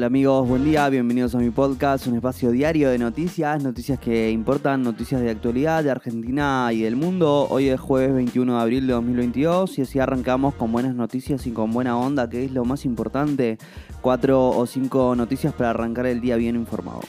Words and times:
Hola 0.00 0.06
amigos, 0.06 0.48
buen 0.48 0.64
día, 0.64 0.88
bienvenidos 0.88 1.34
a 1.34 1.38
mi 1.38 1.50
podcast, 1.50 2.06
un 2.06 2.14
espacio 2.14 2.50
diario 2.50 2.88
de 2.88 2.96
noticias, 2.96 3.62
noticias 3.62 3.98
que 3.98 4.30
importan, 4.30 4.82
noticias 4.82 5.20
de 5.20 5.28
actualidad 5.28 5.84
de 5.84 5.90
Argentina 5.90 6.70
y 6.72 6.80
del 6.80 6.96
mundo. 6.96 7.46
Hoy 7.50 7.68
es 7.68 7.78
jueves 7.78 8.14
21 8.14 8.56
de 8.56 8.62
abril 8.62 8.86
de 8.86 8.94
2022 8.94 9.78
y 9.78 9.82
así 9.82 9.98
arrancamos 9.98 10.54
con 10.54 10.72
buenas 10.72 10.94
noticias 10.94 11.46
y 11.46 11.50
con 11.50 11.70
buena 11.72 11.98
onda, 11.98 12.30
que 12.30 12.46
es 12.46 12.50
lo 12.50 12.64
más 12.64 12.86
importante, 12.86 13.58
cuatro 14.00 14.48
o 14.48 14.64
cinco 14.64 15.14
noticias 15.14 15.52
para 15.52 15.68
arrancar 15.68 16.06
el 16.06 16.22
día 16.22 16.36
bien 16.36 16.56
informado. 16.56 17.02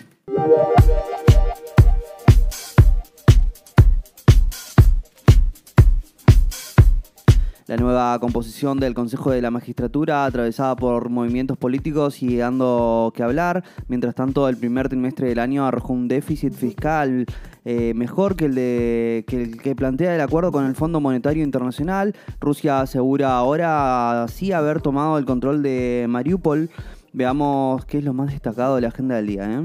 La 7.72 7.78
nueva 7.78 8.20
composición 8.20 8.82
del 8.82 8.94
Consejo 8.94 9.32
de 9.32 9.42
la 9.42 9.50
Magistratura, 9.50 10.26
atravesada 10.26 10.76
por 10.76 11.08
movimientos 11.08 11.58
políticos 11.58 12.22
y 12.22 12.36
dando 12.36 13.14
que 13.16 13.24
hablar. 13.24 13.64
Mientras 13.88 14.14
tanto, 14.14 14.50
el 14.50 14.58
primer 14.58 14.90
trimestre 14.90 15.30
del 15.30 15.40
año 15.40 15.66
arrojó 15.66 15.94
un 15.94 16.10
déficit 16.10 16.52
fiscal 16.52 17.26
eh, 17.64 17.94
mejor 17.96 18.36
que 18.36 18.48
el, 18.48 18.56
de, 18.56 19.24
que 19.26 19.74
plantea 19.74 20.14
el 20.14 20.20
acuerdo 20.20 20.52
con 20.52 20.66
el 20.66 20.76
Fondo 20.76 21.00
Monetario 21.00 21.46
Internacional. 21.46 22.14
Rusia 22.42 22.82
asegura 22.82 23.38
ahora 23.38 24.26
sí 24.28 24.52
haber 24.52 24.82
tomado 24.82 25.18
el 25.18 25.24
control 25.24 25.64
de 25.64 26.08
Mariupol. 26.10 26.70
Veamos 27.14 27.86
qué 27.86 28.00
es 28.00 28.04
lo 28.04 28.14
más 28.14 28.32
destacado 28.32 28.76
de 28.76 28.82
la 28.82 28.90
agenda 28.90 29.16
del 29.16 29.28
día. 29.28 29.50
¿eh? 29.50 29.62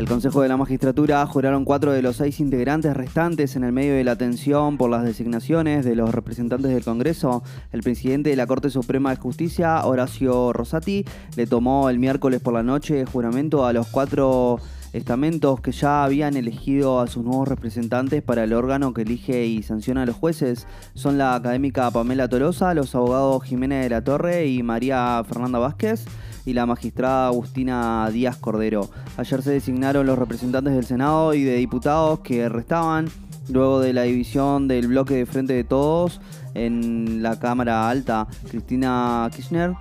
El 0.00 0.08
Consejo 0.08 0.40
de 0.40 0.48
la 0.48 0.56
Magistratura 0.56 1.26
juraron 1.26 1.66
cuatro 1.66 1.92
de 1.92 2.00
los 2.00 2.16
seis 2.16 2.40
integrantes 2.40 2.96
restantes 2.96 3.54
en 3.54 3.64
el 3.64 3.72
medio 3.72 3.92
de 3.94 4.02
la 4.02 4.16
tensión 4.16 4.78
por 4.78 4.88
las 4.88 5.04
designaciones 5.04 5.84
de 5.84 5.94
los 5.94 6.14
representantes 6.14 6.72
del 6.72 6.82
Congreso. 6.82 7.42
El 7.70 7.82
presidente 7.82 8.30
de 8.30 8.36
la 8.36 8.46
Corte 8.46 8.70
Suprema 8.70 9.10
de 9.10 9.16
Justicia, 9.16 9.84
Horacio 9.84 10.54
Rosati, 10.54 11.04
le 11.36 11.46
tomó 11.46 11.90
el 11.90 11.98
miércoles 11.98 12.40
por 12.40 12.54
la 12.54 12.62
noche 12.62 13.04
juramento 13.04 13.66
a 13.66 13.74
los 13.74 13.88
cuatro 13.88 14.58
estamentos 14.94 15.60
que 15.60 15.70
ya 15.70 16.02
habían 16.02 16.34
elegido 16.34 17.00
a 17.00 17.06
sus 17.06 17.22
nuevos 17.22 17.46
representantes 17.46 18.22
para 18.22 18.44
el 18.44 18.54
órgano 18.54 18.94
que 18.94 19.02
elige 19.02 19.44
y 19.44 19.62
sanciona 19.62 20.04
a 20.04 20.06
los 20.06 20.16
jueces. 20.16 20.66
Son 20.94 21.18
la 21.18 21.34
académica 21.34 21.90
Pamela 21.90 22.26
Tolosa, 22.26 22.72
los 22.72 22.94
abogados 22.94 23.44
Jiménez 23.44 23.82
de 23.82 23.90
la 23.90 24.02
Torre 24.02 24.46
y 24.46 24.62
María 24.62 25.22
Fernanda 25.28 25.58
Vázquez 25.58 26.06
y 26.44 26.52
la 26.52 26.66
magistrada 26.66 27.28
Agustina 27.28 28.08
Díaz 28.12 28.36
Cordero. 28.36 28.90
Ayer 29.16 29.42
se 29.42 29.50
designaron 29.50 30.06
los 30.06 30.18
representantes 30.18 30.74
del 30.74 30.84
Senado 30.84 31.34
y 31.34 31.44
de 31.44 31.56
diputados 31.56 32.20
que 32.20 32.48
restaban 32.48 33.08
luego 33.48 33.80
de 33.80 33.92
la 33.92 34.02
división 34.02 34.68
del 34.68 34.88
bloque 34.88 35.14
de 35.14 35.26
Frente 35.26 35.52
de 35.52 35.64
Todos 35.64 36.20
en 36.54 37.22
la 37.22 37.38
Cámara 37.38 37.88
Alta. 37.88 38.26
Cristina 38.48 39.28
Kirchner 39.34 39.74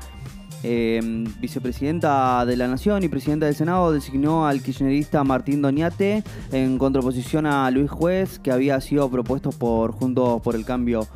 eh, 0.63 0.99
vicepresidenta 1.39 2.45
de 2.45 2.57
la 2.57 2.67
Nación 2.67 3.03
y 3.03 3.07
presidenta 3.07 3.45
del 3.45 3.55
Senado, 3.55 3.93
designó 3.93 4.45
al 4.45 4.61
kirchnerista 4.61 5.23
Martín 5.23 5.61
Doñate 5.61 6.23
en 6.51 6.77
contraposición 6.77 7.45
a 7.45 7.71
Luis 7.71 7.89
Juez, 7.89 8.39
que 8.39 8.51
había 8.51 8.81
sido 8.81 9.09
propuesto 9.09 9.51
por 9.51 9.91
Juntos 9.91 10.41
por 10.41 10.55
el 10.55 10.65
Cambio. 10.65 11.07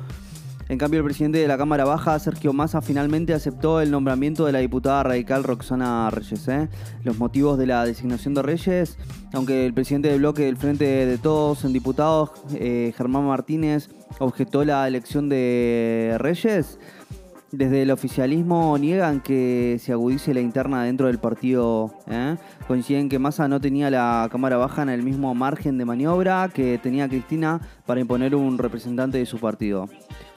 En 0.73 0.79
cambio, 0.79 1.01
el 1.01 1.05
presidente 1.05 1.37
de 1.37 1.47
la 1.47 1.55
Cámara 1.55 1.85
Baja, 1.85 2.17
Sergio 2.17 2.51
Massa, 2.51 2.81
finalmente 2.81 3.35
aceptó 3.35 3.79
el 3.79 3.91
nombramiento 3.91 4.47
de 4.47 4.53
la 4.53 4.57
diputada 4.57 5.03
radical 5.03 5.43
Roxana 5.43 6.09
Reyes. 6.09 6.47
¿eh? 6.47 6.67
Los 7.03 7.19
motivos 7.19 7.59
de 7.59 7.67
la 7.67 7.85
designación 7.85 8.33
de 8.33 8.41
Reyes, 8.41 8.97
aunque 9.33 9.67
el 9.67 9.73
presidente 9.75 10.07
del 10.07 10.17
bloque 10.17 10.45
del 10.45 10.57
Frente 10.57 10.85
de 10.85 11.19
Todos 11.19 11.63
en 11.63 11.73
diputados, 11.73 12.31
eh, 12.55 12.91
Germán 12.97 13.27
Martínez, 13.27 13.91
objetó 14.17 14.65
la 14.65 14.87
elección 14.87 15.29
de 15.29 16.15
Reyes, 16.17 16.79
desde 17.51 17.83
el 17.83 17.91
oficialismo 17.91 18.75
niegan 18.79 19.21
que 19.21 19.77
se 19.79 19.91
agudice 19.91 20.33
la 20.33 20.41
interna 20.41 20.85
dentro 20.85 21.05
del 21.05 21.19
partido. 21.19 21.93
¿eh? 22.07 22.35
Coinciden 22.67 23.09
que 23.09 23.19
Massa 23.19 23.47
no 23.47 23.61
tenía 23.61 23.91
la 23.91 24.27
Cámara 24.31 24.57
Baja 24.57 24.81
en 24.81 24.89
el 24.89 25.03
mismo 25.03 25.35
margen 25.35 25.77
de 25.77 25.85
maniobra 25.85 26.49
que 26.51 26.79
tenía 26.79 27.07
Cristina 27.07 27.61
para 27.85 28.01
imponer 28.01 28.33
un 28.33 28.57
representante 28.57 29.19
de 29.19 29.27
su 29.27 29.37
partido. 29.37 29.87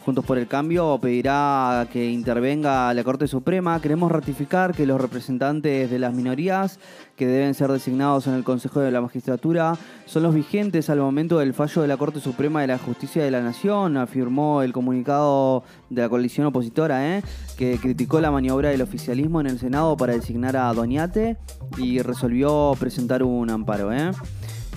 Juntos 0.07 0.25
por 0.25 0.39
el 0.39 0.47
Cambio 0.47 0.97
pedirá 1.03 1.89
que 1.93 2.09
intervenga 2.09 2.95
la 2.95 3.03
Corte 3.03 3.27
Suprema. 3.27 3.83
Queremos 3.83 4.13
ratificar 4.13 4.73
que 4.73 4.87
los 4.87 5.01
representantes 5.01 5.91
de 5.91 5.99
las 5.99 6.15
minorías 6.15 6.79
que 7.17 7.27
deben 7.27 7.55
ser 7.55 7.73
designados 7.73 8.29
en 8.29 8.35
el 8.35 8.45
Consejo 8.45 8.79
de 8.79 8.93
la 8.93 9.01
Magistratura 9.01 9.77
son 10.05 10.23
los 10.23 10.33
vigentes 10.33 10.91
al 10.91 11.01
momento 11.01 11.41
del 11.41 11.55
fallo 11.55 11.83
de 11.83 11.89
la 11.89 11.97
Corte 11.97 12.21
Suprema 12.21 12.61
de 12.61 12.69
la 12.69 12.79
Justicia 12.79 13.25
de 13.25 13.33
la 13.33 13.41
Nación, 13.41 13.97
afirmó 13.97 14.63
el 14.63 14.73
comunicado 14.73 15.65
de 15.91 16.03
la 16.03 16.09
coalición 16.09 16.47
opositora, 16.47 17.17
¿eh? 17.17 17.25
que 17.59 17.77
criticó 17.79 18.21
la 18.21 18.31
maniobra 18.31 18.69
del 18.69 18.83
oficialismo 18.83 19.41
en 19.41 19.49
el 19.49 19.59
Senado 19.59 19.97
para 19.97 20.13
designar 20.13 20.57
a 20.57 20.73
Doñate 20.73 21.37
y 21.79 22.01
resolvió 22.01 22.75
presentar 22.79 23.25
un 23.25 23.51
amparo. 23.51 23.93
¿eh? 23.93 24.13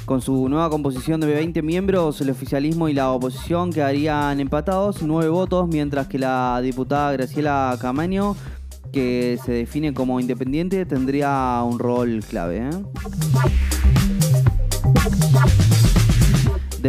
Con 0.09 0.23
su 0.23 0.49
nueva 0.49 0.71
composición 0.71 1.21
de 1.21 1.27
20 1.27 1.61
miembros, 1.61 2.19
el 2.19 2.31
oficialismo 2.31 2.89
y 2.89 2.93
la 2.93 3.11
oposición 3.11 3.71
quedarían 3.71 4.39
empatados, 4.39 5.03
nueve 5.03 5.29
votos, 5.29 5.67
mientras 5.67 6.07
que 6.07 6.17
la 6.17 6.59
diputada 6.63 7.11
Graciela 7.11 7.77
Camaño, 7.79 8.35
que 8.91 9.37
se 9.45 9.51
define 9.51 9.93
como 9.93 10.19
independiente, 10.19 10.87
tendría 10.87 11.61
un 11.63 11.77
rol 11.77 12.23
clave. 12.27 12.57
¿eh? 12.57 12.69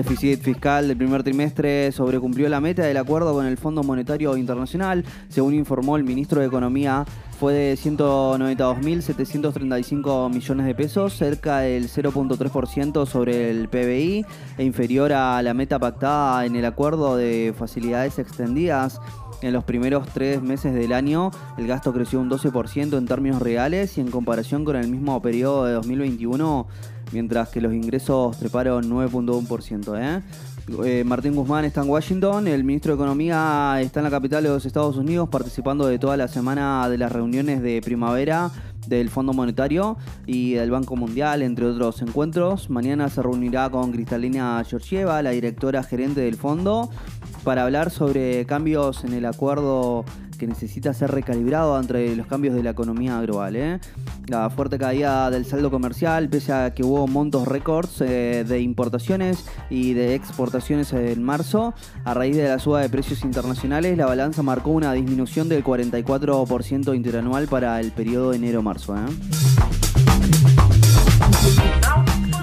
Déficit 0.01 0.41
fiscal 0.41 0.89
del 0.89 0.97
primer 0.97 1.23
trimestre 1.23 1.93
sobrecumplió 1.93 2.49
la 2.49 2.63
meta 2.63 2.85
del 2.85 2.97
acuerdo 2.97 3.35
con 3.35 3.45
el 3.45 3.59
Fondo 3.59 3.83
Monetario 3.83 4.35
Internacional, 4.35 5.05
según 5.29 5.53
informó 5.53 5.99
el 5.99 6.05
ministro 6.05 6.41
de 6.41 6.47
Economía 6.47 7.05
fue 7.39 7.53
de 7.53 7.75
192.735 7.75 10.33
millones 10.33 10.65
de 10.65 10.75
pesos, 10.75 11.13
cerca 11.13 11.59
del 11.59 11.91
0.3% 11.91 13.07
sobre 13.07 13.51
el 13.51 13.69
PBI 13.69 14.25
e 14.57 14.65
inferior 14.65 15.13
a 15.13 15.43
la 15.43 15.53
meta 15.53 15.79
pactada 15.79 16.47
en 16.47 16.57
el 16.57 16.65
acuerdo 16.65 17.17
de 17.17 17.53
facilidades 17.55 18.19
extendidas. 18.19 19.03
En 19.43 19.55
los 19.55 19.65
primeros 19.65 20.07
tres 20.13 20.43
meses 20.43 20.75
del 20.75 20.93
año, 20.93 21.31
el 21.57 21.67
gasto 21.67 21.93
creció 21.93 22.21
un 22.21 22.29
12% 22.29 22.99
en 22.99 23.07
términos 23.07 23.41
reales 23.41 23.97
y 23.97 24.03
en 24.03 24.11
comparación 24.11 24.65
con 24.65 24.77
el 24.77 24.89
mismo 24.89 25.21
periodo 25.23 25.65
de 25.65 25.73
2021, 25.73 26.67
mientras 27.13 27.49
que 27.49 27.63
los 27.63 27.73
ingresos 27.73 28.39
treparon 28.39 28.91
9.1%. 28.91 29.99
¿eh? 29.99 30.23
Eh, 30.85 31.05
Martín 31.05 31.35
Guzmán 31.35 31.65
está 31.65 31.83
en 31.83 31.89
Washington, 31.89 32.47
el 32.49 32.65
ministro 32.65 32.93
de 32.93 32.97
Economía 32.97 33.79
está 33.81 34.01
en 34.01 34.05
la 34.05 34.11
capital 34.11 34.43
de 34.43 34.51
los 34.51 34.67
Estados 34.67 34.97
Unidos 34.97 35.29
participando 35.29 35.87
de 35.87 35.99
toda 35.99 36.17
la 36.19 36.29
semana 36.29 36.89
de 36.89 36.99
las 36.99 37.11
reuniones 37.11 37.63
de 37.63 37.81
primavera 37.83 38.51
del 38.87 39.11
Fondo 39.11 39.33
Monetario 39.33 39.97
y 40.27 40.55
del 40.55 40.71
Banco 40.71 40.97
Mundial, 40.97 41.43
entre 41.43 41.67
otros 41.67 42.03
encuentros. 42.03 42.71
Mañana 42.71 43.09
se 43.09 43.23
reunirá 43.23 43.71
con 43.71 43.93
Cristalina 43.93 44.63
Georgieva, 44.65 45.23
la 45.23 45.31
directora 45.31 45.83
gerente 45.83 46.21
del 46.21 46.37
fondo, 46.37 46.91
para 47.45 47.63
hablar 47.63 47.91
sobre 47.91 48.45
cambios 48.47 49.05
en 49.05 49.13
el 49.13 49.27
acuerdo 49.27 50.05
que 50.41 50.47
necesita 50.47 50.95
ser 50.95 51.11
recalibrado 51.11 51.79
entre 51.79 52.17
los 52.17 52.27
cambios 52.27 52.55
de 52.55 52.63
la 52.63 52.71
economía 52.71 53.21
global. 53.21 53.57
¿eh? 53.57 53.79
La 54.27 54.49
fuerte 54.49 54.79
caída 54.79 55.31
del 55.31 55.45
saldo 55.45 55.71
comercial, 55.71 56.31
pese 56.31 56.53
a 56.53 56.73
que 56.73 56.83
hubo 56.83 57.07
montos 57.07 57.47
récords 57.47 58.01
eh, 58.01 58.45
de 58.49 58.61
importaciones 58.61 59.45
y 59.69 59.93
de 59.93 60.15
exportaciones 60.15 60.95
en 60.95 61.23
marzo, 61.23 61.75
a 62.05 62.15
raíz 62.15 62.37
de 62.37 62.49
la 62.49 62.59
suba 62.59 62.81
de 62.81 62.89
precios 62.89 63.23
internacionales, 63.23 63.99
la 63.99 64.07
balanza 64.07 64.43
marcó 64.43 64.71
una 64.71 64.95
disminución 64.95 65.51
del 65.51 65.63
44% 65.63 66.97
interanual 66.97 67.47
para 67.47 67.79
el 67.79 67.93
periodo 67.93 68.31
de 68.31 68.39
¿eh? 68.77 69.07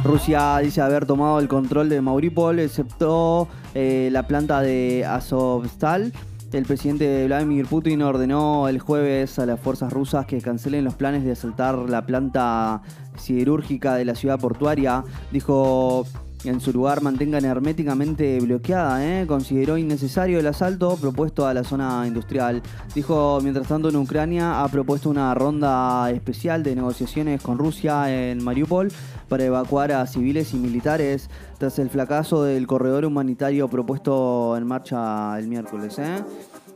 Rusia 0.04 0.58
dice 0.60 0.82
haber 0.82 1.06
tomado 1.06 1.40
el 1.40 1.48
control 1.48 1.90
de 1.90 2.02
Mauripol, 2.02 2.60
excepto 2.60 3.48
la 3.74 4.28
planta 4.28 4.62
de 4.62 5.06
Azovstal 5.06 6.12
el 6.54 6.66
presidente 6.66 7.26
Vladimir 7.26 7.66
Putin 7.66 8.02
ordenó 8.02 8.70
el 8.70 8.80
jueves 8.80 9.38
a 9.38 9.46
las 9.46 9.60
fuerzas 9.60 9.92
rusas 9.92 10.26
que 10.26 10.42
cancelen 10.42 10.86
los 10.86 10.96
planes 10.96 11.26
de 11.26 11.34
asaltar 11.34 11.78
la 11.78 12.06
planta 12.06 12.82
siderúrgica 13.18 13.96
de 13.96 14.06
la 14.06 14.16
ciudad 14.16 14.40
portuaria. 14.40 15.04
Dijo 15.32 16.06
en 16.48 16.62
su 16.62 16.74
lugar 16.74 17.02
mantengan 17.02 17.46
herméticamente 17.46 18.40
bloqueada. 18.40 19.06
¿eh? 19.06 19.26
Consideró 19.28 19.78
innecesario 19.78 20.40
el 20.40 20.48
asalto 20.48 20.96
propuesto 20.98 21.46
a 21.46 21.54
la 21.54 21.64
zona 21.64 22.06
industrial. 22.08 22.62
Dijo, 22.96 23.40
mientras 23.42 23.68
tanto, 23.68 23.90
en 23.90 23.96
Ucrania 23.96 24.64
ha 24.64 24.68
propuesto 24.70 25.10
una 25.10 25.34
ronda 25.34 26.10
especial 26.12 26.64
de 26.64 26.76
negociaciones 26.76 27.42
con 27.42 27.58
Rusia 27.58 28.12
en 28.12 28.44
Mariupol 28.44 28.92
para 29.28 29.46
evacuar 29.46 29.92
a 29.92 30.06
civiles 30.08 30.54
y 30.54 30.58
militares 30.58 31.30
tras 31.58 31.80
el 31.80 31.90
fracaso 31.90 32.44
del 32.44 32.68
corredor 32.68 33.06
humanitario 33.06 33.68
propuesto 33.68 34.56
en 34.58 34.66
marcha 34.66 35.38
el 35.40 35.48
miércoles. 35.48 36.00
¿eh? 36.00 36.24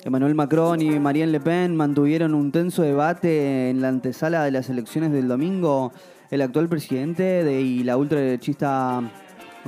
Emmanuel 0.04 0.34
Macron 0.34 0.82
y 0.82 1.00
Marine 1.00 1.28
Le 1.28 1.40
Pen 1.40 1.76
mantuvieron 1.76 2.34
un 2.34 2.52
tenso 2.52 2.82
debate 2.82 3.70
en 3.70 3.82
la 3.82 3.90
antesala 3.90 4.44
de 4.44 4.52
las 4.52 4.70
elecciones 4.70 5.12
del 5.12 5.28
domingo. 5.28 5.92
El 6.32 6.42
actual 6.42 6.70
presidente 6.70 7.44
de, 7.44 7.62
y 7.62 7.84
la 7.84 7.98
ultraderechista 7.98 9.02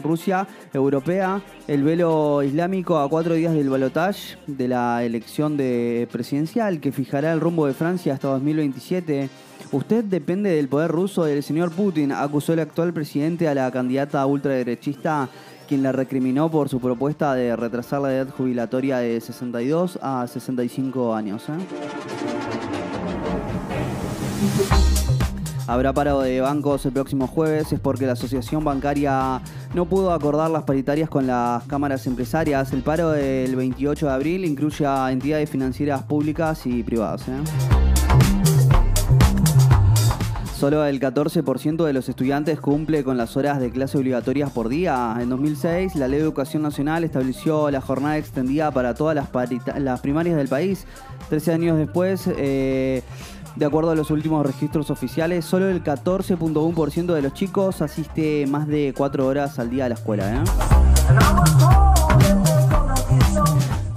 Rusia 0.01 0.48
europea, 0.74 1.42
el 1.68 1.84
velo 1.84 2.44
islámico 2.44 2.98
a 3.00 3.10
cuatro 3.10 3.34
días 3.34 3.54
del 3.54 3.69
balotaje 3.69 4.38
de 4.48 4.68
la 4.68 5.04
elección 5.04 5.57
de 5.57 6.07
presidencial 6.12 6.80
que 6.80 6.92
fijará 6.92 7.34
el 7.34 7.40
rumbo 7.40 7.68
de 7.68 7.74
Francia 7.74 8.13
hasta 8.13 8.28
2027. 8.30 9.30
Usted 9.72 10.04
depende 10.04 10.51
del 10.51 10.68
poder 10.68 10.92
ruso 10.92 11.24
del 11.25 11.42
señor 11.44 11.72
Putin, 11.72 12.12
acusó 12.12 12.54
el 12.54 12.60
actual 12.60 12.94
presidente 12.94 13.48
a 13.48 13.56
la 13.56 13.72
candidata 13.72 14.25
ultraderechista 14.25 15.30
quien 15.68 15.84
la 15.84 15.92
recriminó 15.92 16.51
por 16.51 16.69
su 16.69 16.80
propuesta 16.80 17.34
de 17.34 17.56
retrasar 17.56 18.01
la 18.01 18.13
edad 18.13 18.30
jubilatoria 18.30 18.98
de 18.98 19.19
62 19.19 19.98
a 20.01 20.28
65 20.28 21.16
años. 21.16 21.44
¿eh? 21.50 21.54
Habrá 25.65 25.94
paro 25.94 26.19
de 26.19 26.42
bancos 26.42 26.86
el 26.86 26.92
próximo 26.92 27.27
jueves, 27.27 27.71
es 27.71 27.80
porque 27.80 28.06
la 28.06 28.13
asociación 28.13 28.63
bancaria 28.63 29.42
no 29.74 29.86
pudo 29.86 30.12
acordar 30.12 30.51
las 30.51 30.63
paritarias 30.63 31.10
con 31.10 31.25
las 31.25 31.63
cámaras 31.63 32.06
empresarias. 32.06 32.74
El 32.74 32.81
paro 32.81 33.12
del 33.12 33.56
28 33.56 34.07
de 34.07 34.12
abril 34.12 34.45
incluye 34.45 34.86
a 34.86 35.12
entidades 35.12 35.50
financieras 35.50 36.04
públicas 36.04 36.65
y 36.65 36.83
privadas. 36.83 37.27
¿eh? 37.30 37.42
Solo 40.63 40.86
el 40.86 41.00
14% 41.01 41.83
de 41.83 41.92
los 41.92 42.07
estudiantes 42.07 42.59
cumple 42.59 43.04
con 43.04 43.18
las 43.18 43.36
horas 43.36 43.59
de 43.59 43.69
clase 43.69 43.98
obligatorias 43.98 44.50
por 44.50 44.69
día. 44.69 45.13
En 45.19 45.27
2006, 45.27 45.95
la 45.95 46.07
Ley 46.07 46.19
de 46.19 46.24
Educación 46.24 46.62
Nacional 46.62 47.04
estableció 47.04 47.69
la 47.69 47.81
jornada 47.81 48.18
extendida 48.18 48.71
para 48.71 48.95
todas 48.95 49.13
las, 49.13 50.00
primarias 50.00 50.38
del 50.38 50.48
país. 50.48 50.86
Trece 51.27 51.51
años 51.51 51.77
después, 51.77 52.30
eh, 52.38 53.01
de 53.56 53.66
acuerdo 53.66 53.92
a 53.92 53.96
los 53.96 54.12
últimos 54.12 54.46
registros 54.46 54.90
oficiales, 54.90 55.46
solo 55.46 55.70
el 55.70 55.84
14.1% 55.84 57.14
de 57.14 57.22
los 57.22 57.34
chicos 57.34 57.82
asiste 57.82 58.46
más 58.48 58.68
de 58.68 58.94
4 58.96 59.26
horas 59.26 59.60
al 59.60 59.70
día 59.70 59.86
a 59.86 59.90
la 59.90 59.96
escuela. 59.96 60.36
¿eh? 60.36 60.44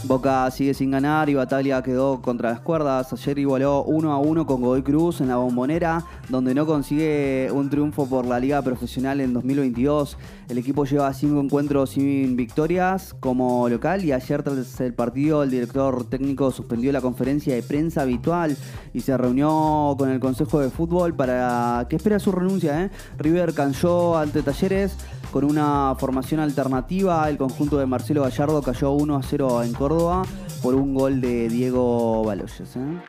Boca 0.07 0.49
sigue 0.51 0.73
sin 0.73 0.93
ganar 0.93 1.29
y 1.29 1.35
Bataglia 1.35 1.83
quedó 1.83 2.23
contra 2.23 2.51
las 2.51 2.61
cuerdas. 2.61 3.13
Ayer 3.13 3.39
igualó 3.41 3.83
1 3.85 4.13
a 4.13 4.19
1 4.19 4.47
con 4.47 4.61
Godoy 4.61 4.83
Cruz 4.83 5.21
en 5.21 5.29
la 5.29 5.37
bombonera, 5.37 6.05
donde 6.29 6.55
no 6.55 6.65
consigue 6.65 7.49
un 7.53 7.69
triunfo 7.71 8.07
por 8.07 8.25
la 8.25 8.39
Liga 8.39 8.63
Profesional 8.63 9.21
en 9.21 9.33
2022. 9.33 10.17
El 10.49 10.59
equipo 10.59 10.85
lleva 10.85 11.13
5 11.13 11.41
encuentros 11.41 11.91
sin 11.91 12.37
victorias 12.37 13.15
como 13.19 13.69
local 13.69 14.05
y 14.05 14.13
ayer 14.13 14.43
tras 14.43 14.81
el 14.81 14.95
partido 14.95 15.43
el 15.43 15.51
director 15.51 16.05
técnico 16.05 16.53
suspendió 16.53 16.93
la 16.93 17.01
conferencia 17.01 17.55
de 17.55 17.63
prensa 17.63 18.03
habitual 18.03 18.57
y 18.95 19.01
se 19.01 19.17
reunió 19.17 19.95
con 19.99 20.11
el 20.11 20.21
Consejo 20.21 20.61
de 20.61 20.71
Fútbol 20.71 21.15
para 21.15 21.87
que 21.91 21.97
espera 21.97 22.19
su 22.19 22.31
renuncia. 22.31 22.85
¿eh? 22.85 22.91
River 23.19 23.55
cayó 23.55 24.17
ante 24.17 24.43
Talleres 24.43 24.97
con 25.37 25.45
una 25.45 25.95
formación 25.99 26.41
alternativa. 26.41 27.29
El 27.29 27.37
conjunto 27.37 27.77
de 27.77 27.85
Marcelo 27.85 28.23
Gallardo 28.23 28.63
cayó 28.63 28.93
1 28.93 29.17
a 29.17 29.23
0 29.23 29.65
en 29.65 29.75
Córdoba 29.75 30.23
por 30.63 30.75
un 30.75 30.95
gol 30.95 31.21
de 31.21 31.51
Diego 31.51 32.25
Baloyes. 32.25 32.75
¿eh? 32.75 33.03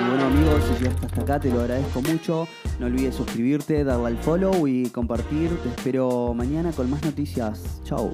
Y 0.00 0.08
bueno 0.08 0.26
amigos, 0.26 0.62
si 0.62 0.84
llegaste 0.84 1.06
hasta 1.06 1.22
acá 1.22 1.40
te 1.40 1.50
lo 1.50 1.62
agradezco 1.62 2.00
mucho. 2.02 2.46
No 2.78 2.86
olvides 2.86 3.16
suscribirte, 3.16 3.82
darle 3.82 4.06
al 4.06 4.18
follow 4.18 4.68
y 4.68 4.88
compartir. 4.90 5.50
Te 5.64 5.68
espero 5.68 6.32
mañana 6.32 6.70
con 6.70 6.88
más 6.88 7.02
noticias. 7.02 7.80
Chao. 7.82 8.12